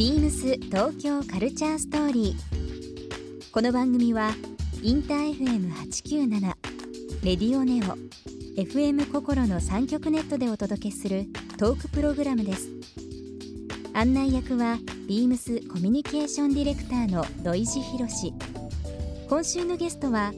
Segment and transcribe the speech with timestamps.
[0.00, 3.50] ビームス東京カルチャーストーリー。
[3.52, 4.30] この番組は
[4.82, 6.40] インター FM897
[7.22, 7.98] レディオネオ
[8.58, 11.26] FM 心の三極ネットでお届けする
[11.58, 12.70] トークプログラムです。
[13.92, 18.32] 案内役はビームスコミュニケーションディレクターの土井博志。
[19.28, 20.32] 今週のゲストは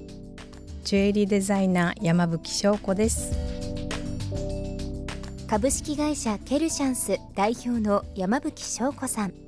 [0.83, 3.31] ジュエリーデザイナー山吹翔子です
[5.47, 9.42] 株式会社ケルシャンス代表の山吹翔子さん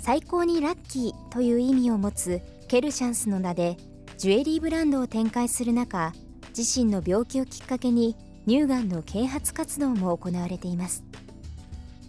[0.00, 3.76] 最高にラッキーという意味を持つケルシャンスの名で
[4.16, 6.14] ジュエリーブランドを展開する中
[6.56, 11.04] 自身の病気をきっかけに乳がんの啓発活動も行われています。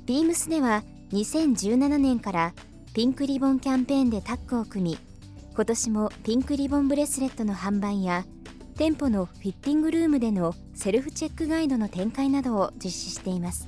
[0.06, 2.54] ビームスでは2017年から
[2.94, 4.98] ピンクリボンキャンペーンでタッグを組み
[5.54, 8.26] 今年もピンクリボンブレスレットの販売や
[8.78, 13.68] 店舗のフィッティングルームでのセルフチェックガイドの展開などを実施しています。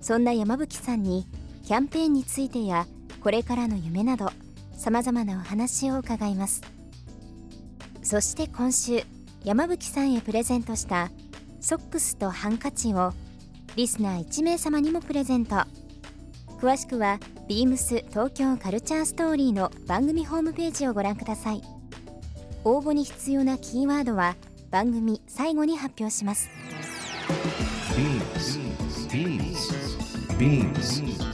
[0.00, 1.26] そんな山吹さんに
[1.64, 2.86] キャンペーンについてや
[3.24, 4.30] これからの夢など
[4.76, 6.60] さまざまなお話を伺います。
[8.02, 9.02] そして今週
[9.42, 11.10] 山吹さんへプレゼントした
[11.58, 13.14] ソックスとハンカチを
[13.76, 15.56] リスナー1名様にもプレゼント。
[16.60, 21.62] 詳しくはビームス東京カルチャーストーリーの番組ホームページをご覧ください。
[22.62, 24.36] 応募に必要なキーワードは
[24.70, 26.50] 番組最後に発表します。
[30.38, 31.33] ビーム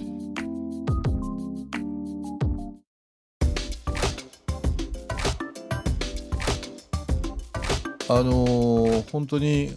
[8.17, 9.73] あのー、本当に、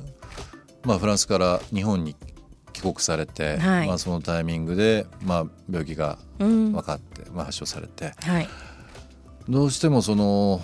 [0.83, 2.17] まあ、フランスから日本に
[2.81, 8.49] 国されて、はい、まあ、そのタイミングで、まあ、病気が分かって、うん、まあ、発症されて、はい、
[9.49, 10.61] どうしてもその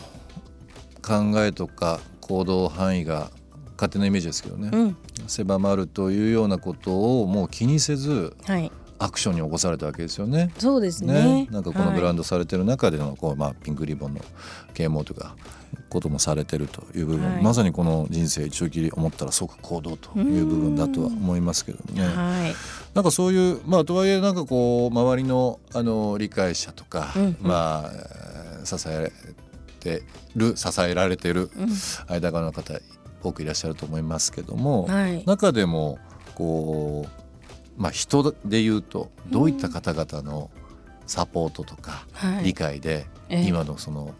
[1.03, 3.31] 考えとか行動範囲が
[3.77, 10.53] 勝手なイメージですけどね、うん、狭まるというようなことをもう気にせず、はい、アクションに起こされたわけですよね。
[10.59, 14.21] そうですね、ね、なんかこのブランドされてる中でのこう、まあ、ピンクリボンの
[14.75, 15.34] 啓蒙とか
[15.88, 22.05] こともされてるという部分、はい、まさにこの人生一度きり思ったら即行動という部分だとは思いますけどね。
[22.05, 22.55] はい、
[22.94, 27.22] なんかそういうまあとはいえなんかこう周りのあの理解者とか、うん。
[27.22, 27.91] うん、ま
[28.62, 29.10] あ支え
[29.81, 30.03] て
[30.37, 31.50] る支えられてる
[32.06, 32.75] 間側の方
[33.22, 35.99] 多くいらっしゃると思いますけども、はい、中でも
[36.34, 37.30] こう
[37.81, 40.51] まあ人で言うとどういった方々の
[41.07, 42.07] サポートとか
[42.45, 44.15] 理解で、今のその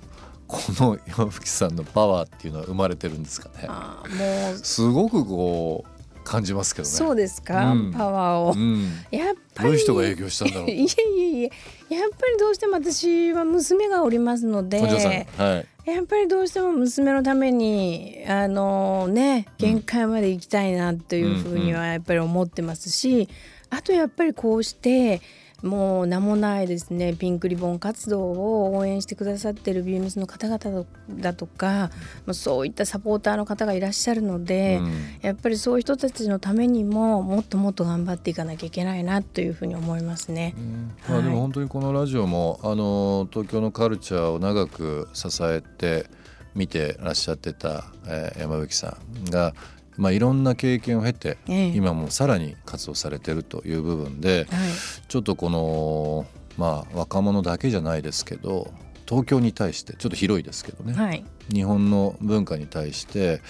[0.49, 3.69] この山吹さんのパワーっていうのは生まれてるんですかね。
[3.69, 4.57] もう。
[4.57, 6.95] すごくこう感じますけどね。
[6.95, 10.71] そうですか、うん、パワーを、うん、やっぱりどういう人が影響したんだろう。
[10.71, 10.87] いえい
[11.21, 11.51] えいえ、
[11.95, 23.29] やっぱりどうしても私は娘がおりますので、はい、やっぱりどうしても娘のためにあのね限界まで行きたいなというふうにはやっぱり思ってますし、
[23.71, 25.21] あとやっぱりこうして。
[25.63, 31.91] もう名もないですねピンクリボン活動を応援してくださってるビームスの方々だとか、
[32.27, 40.55] うん、そういったサポーターの方がいらっしゃるので、うん、やっぱりそういう人たちのためにももっともっと頑張っていかなきゃいけないなというふうに思いますね。
[40.57, 40.93] うん。
[41.03, 46.07] はい、まあ、でも本当にこのラジオもあの東京のカルチャーを長く支えて
[46.55, 49.55] 見てらっしゃってた、えー、山吹さんが
[50.01, 54.71] まあ、いろんな経験を経て、ええ、今もさらに活動されてるという部分で、はい、
[55.09, 58.73] ちょっとこの、まあ、若者だけじゃないですけど
[59.07, 61.23] 東京に対してちょっと広いですけどね、はい、
[61.53, 63.43] 日本の文化に対して、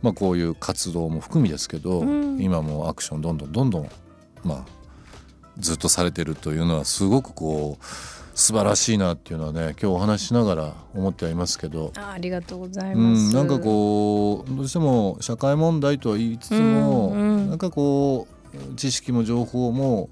[0.00, 3.90] まあ、こういう活動も含みですけど、うん、今もアクションどんどんどんどん、
[4.44, 4.66] まあ、
[5.58, 7.84] ずっとされてるというのはすごくこう
[8.34, 11.92] 素晴らしいなっていうのはね今日お話ししながら思ってはいますけど。
[11.96, 20.10] あありがとうございます、うん、なんかこうどうしても社会問題とは言いつつも、うんうん、なんかこう知識も情報も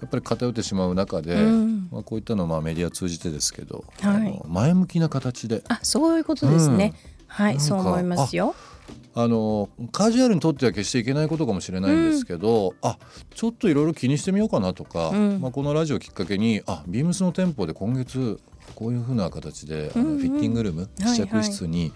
[0.00, 5.62] やっぱり偏ってしまう中で、うん、まあ、こういったのはまあメディア通じてですけど、はい、前向きな形で。
[5.68, 8.54] あそういうことですね、うん、はいそう思いますよ。
[9.14, 12.98] あのカジュアルにとっては決していけないことかもしれないんですけど、うん、あ
[13.34, 18.38] ちょっといろいろ気にしてみようかなとか、うん、まあ、このラジオきっかけにあビームスの店舗で今月
[18.74, 21.92] こういうふうな形で、あのフィッティングルーム試着室に、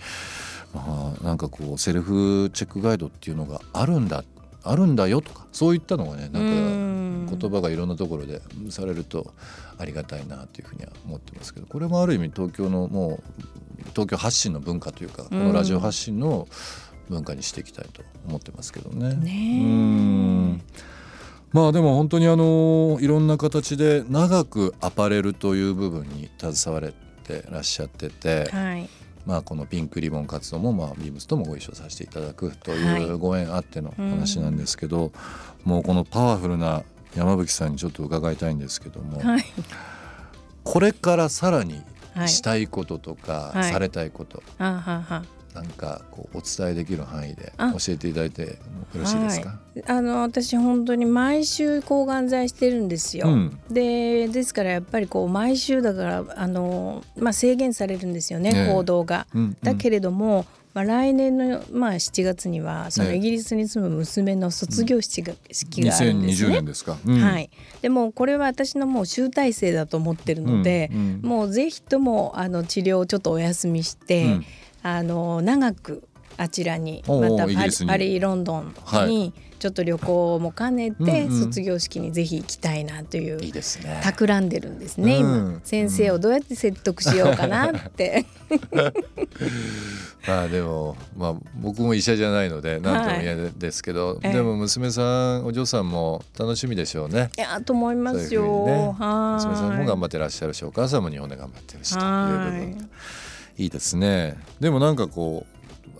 [0.72, 4.24] はいはい、まあ、なんかこうセルフチェックガイドっていうのがあるんだ
[4.64, 6.38] あるんだよとかそういったのがねなんか
[7.36, 8.40] 言葉がいろんなところで
[8.70, 9.32] されると
[9.78, 13.22] ありがたいなというふうには思ってますけどこれもある意味東京のもう
[13.90, 16.46] 東京発信の文化というかこのラジオ発信の
[17.08, 19.14] 文化にしていきたいと思ってますけどね。
[19.14, 20.62] ね
[21.52, 26.94] まあでも本当にあのいろんな形で長くアパレルという部分に携われ
[27.24, 28.88] てらっしゃってて、はい、
[29.26, 35.12] まあこのピンクリボン活動もまあビームスともご一緒させていただくというご縁あっての話なんですけど、
[35.64, 36.84] もうこのパワフルな
[37.16, 39.44] 山吹さんにちょっと伺いたいんですけども、はい、
[40.64, 41.82] これからさらに
[42.26, 48.48] したいこととか、されたいこと、なんかこうお伝えできる範囲で教えていただいてよ
[48.94, 66.48] ろしいですか、はい、あの私本当に毎週抗がん剤してるんですよ、うん、でですからやっぱりこう毎週だからあの、まあ、制限されるんですよね、ね行動が、うんうん、だけれどもまあ、来年の、まあ、7月にはそのイギリスに住む娘の卒業式が,、式があるんですね。
[66.48, 67.50] 2020年ですか、うん、はい、
[67.82, 74.46] でもこれは私のもう集大成だと思ってるので、うんうん、もうぜひともあの治療をちょっとお休みして、うん、
[74.82, 76.02] あの長く
[76.38, 77.46] あちらにまた
[77.86, 78.74] パリロンドン
[79.06, 83.38] にちょっと旅行も兼ねて卒業式にぜひ行きたいなという、
[84.02, 88.26] 企んでるんですね、今先生をどうやって説得しようかなって。
[90.26, 97.30] まあでも、まあ、僕も医者じゃないので何とも言えないですけど、はい、でも娘さんお嬢さんも楽しみでしょうね。
[97.38, 98.42] いやと思いますよ。
[98.42, 102.90] ううね、娘さんも頑張ってらっしゃるしお母さんも日本で頑張ってるしという部分。
[103.58, 104.36] いいですね。
[104.58, 105.46] でもなんかこ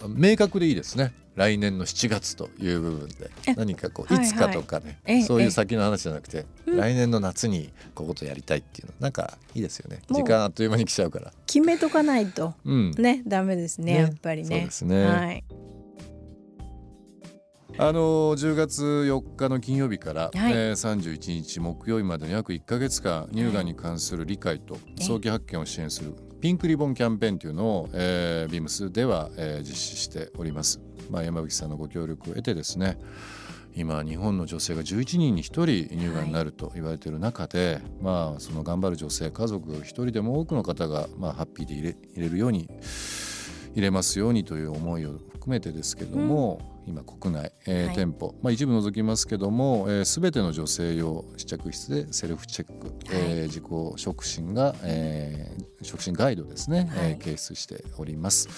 [0.03, 10.03] う明確でいいですね来年の7月という部分で何かこういつかとかね、はいはい、そういう先の話じゃなくて、来年の夏にこことやりたいっていうのなんかいいですよね。
[10.11, 11.33] 時間あっという間に来ちゃうから。
[11.47, 14.49] 決めとかないと、うん、ねダメですねやっぱりね。
[14.49, 15.45] そうですね、はい。
[17.79, 30.81] あの10月4日の金曜日から、はい、えー、31日木曜日までの約1か月間乳がんに関する理解と早期発見を支援するピンクリボンキャンペーンというのを、えー、ビームスでは、えー、実施しております、
[31.13, 32.99] まあ、山口さんのご協力を得てですね
[33.75, 42.69] 今日本の女性が11人に1人乳がんになると言われている中で、はい、まあその頑張る女性家族1人でも多くの方が、まあ、ハッピーで入れ入れるように
[43.75, 53.65] 入れますようにという思いを含めてですけども、うん今国内、えー、はい、店舗、まあ、一部除きますけども、えー、全ての女性用試着室でセルフチェック、はい、えー、自己
[53.97, 58.49] 触診が、えー、触診ガイドですね、はい、えー、掲出しております。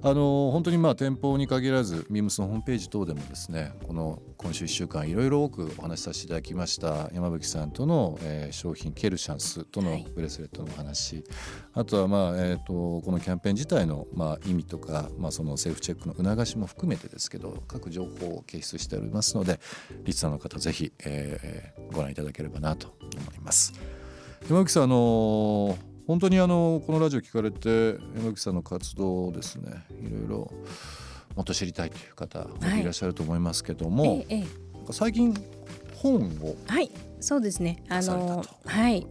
[0.00, 11.24] あの本当にまあ店舗に限らずミームスのホームページ等でもですねこの今週1週間いろいろ多くお話しさせていただきました山吹さんとの、えー、商品ケルシャンスとのブレスレットのお話、はい、
[11.74, 19.58] あとはまあ、えーと、このキャンペーン自体のまあ意味とか、まあ、そのセルフチェックの促しも含めてですけど各情報を掲出しておりますので
[20.04, 23.72] リスナーの方ぜひ、えー、ご覧いただければなと思います。
[24.48, 30.52] 山吹さんあのー本当にあのこのラジオ聞かれて山口さんの活動をですねいろいろ
[31.36, 32.46] もっと知りたいという方
[32.78, 34.26] いらっしゃると思いますけども、はい。
[34.30, 34.46] ええ、
[34.90, 35.34] 最近
[35.96, 36.90] 本をはい
[37.20, 37.84] そうですね。
[37.90, 39.06] あのはい。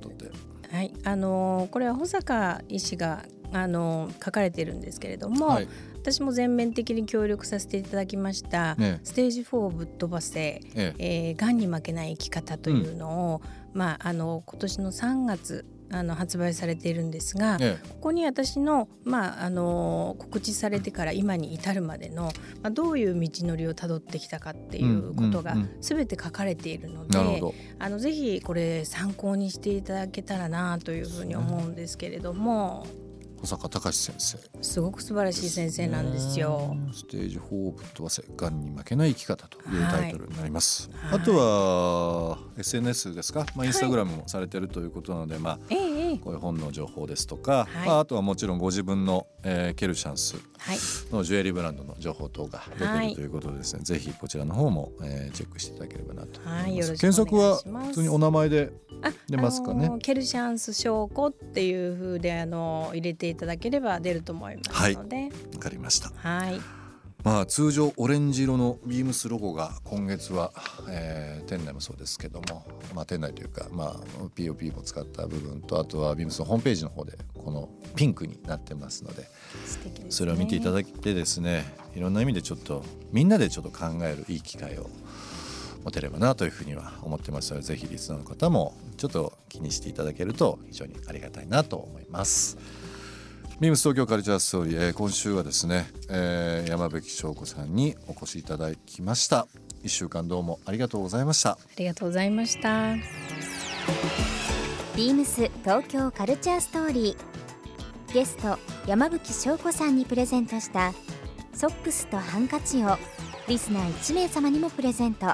[0.71, 0.91] はい。
[1.03, 3.23] あのこれは保坂医師が
[3.53, 5.67] あの書かれているんですけれども、はい、
[6.01, 11.29] 私も全面的に協力させていただきました「ね、ステージ4ぶっ飛ばせ、ええ。
[11.29, 13.41] えー、がんに負けない生き方」というのを、
[13.71, 22.24] うん、まあ、あの今年の3月あの発売されているんですが、ええ、ここに私の,、まあ、あの告知されてから今に至るまでの、
[22.62, 32.86] まあ、どういう道のりをたどってきたかっていうことが全て書かれているので、うんうん、あのぜひこれ参考にしていただけたらなというふうに思うんですけれども。
[33.41, 34.38] 小坂隆先生。
[34.62, 36.75] すごく素晴らしい先生なんですよ。
[36.91, 40.89] ステージ4ぶっ飛ばせがんに負けない生き方というタイトルになります。
[40.94, 50.35] はい、あとは SNS ですか、まあインスタグラムもされてるということなので、はい、まあ、ええ、こういう本の情報ですとか、はい、まああとはもちろんご自分の、えー、ケルシャンス
[51.11, 56.95] のジュエリーブランドの情報等が出ているということでですね、ぜひこちらの方も、えー、チェックしていただければなと思います。
[56.95, 58.71] 検索は普通にお名前で
[59.27, 59.91] 出ますかね？
[59.99, 65.15] ケルシャンス証拠っていうふうであの入れていただければ出ると思いますので。
[65.15, 66.11] わ、はい、かりました。
[66.15, 66.59] はい。
[67.27, 70.53] まあ通常オレンジ色のビームスロゴが今月は、
[70.89, 72.65] えー、店内もそうですけども、
[72.96, 77.67] まあ、店内というか、まあ、POP も使った部分とあとはビームスのホームページの方でこの
[77.98, 79.27] ピンクになってますので、ね、
[80.07, 81.65] それを見ていただいてですね
[81.96, 84.89] いろんな意味でちょっとみんなでちょっと考えるいい機会を
[85.84, 92.57] 持てればなというふうには思ってますのでぜひリスナーの方もちょっと気にしていただけると非常にありがたいなと思います。
[93.59, 99.47] ビームス東京カルチャーストーリー、えー、今週はですね、えー、山吹翔子さんにお越しいただきました。
[99.81, 101.53] 一週間どうもありがとうございました。
[101.53, 102.93] ありがとうございました。
[104.95, 108.13] ビームス東京カルチャーストーリー。
[108.13, 110.93] ゲスト山吹翔子さんにプレゼントした
[111.53, 112.95] ソックスとハンカチを
[113.47, 115.33] リスナー1名様にもプレゼント。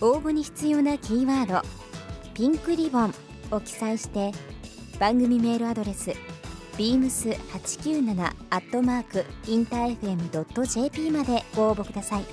[0.00, 1.62] 応募に必要なキーワード
[2.34, 3.14] 「ピンクリボン」
[3.52, 4.32] を記載して
[4.98, 6.10] 番組メールアドレス
[6.76, 12.24] beams897 アットマークインター FM.jp までご応募ください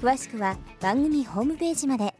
[0.00, 2.14] 詳しくは番組ホームページまで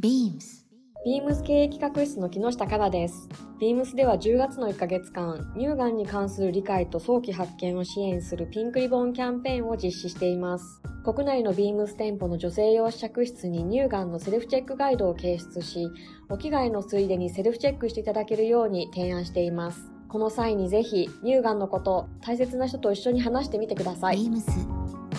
[0.00, 0.66] beams
[1.06, 3.28] ビームス経営企画室の木下香です。
[3.60, 10.82] ビームスでは10月の1ヶ月間、乳がんに関する理解と早期発見を支援するピンクリボンキャンペーンを実施しています。
[11.06, 15.88] 国内のビームス店舗の女性用試着室に乳がんのセルフチェックガイドを掲出し、
[16.28, 19.92] お着替えのついでにセルフチェックしていただけるように提案しています。
[20.08, 24.16] この際にぜひ、乳がんのこと、大切な人と一緒に話してみてください。
[24.16, 24.50] ビームス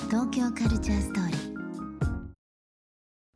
[0.10, 1.56] 東京カルチャーストーリー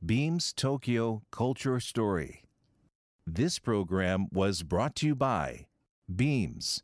[0.06, 2.44] Beams Tokyo Culture Story.
[3.26, 5.68] This program was brought to you by
[6.14, 6.84] Beams.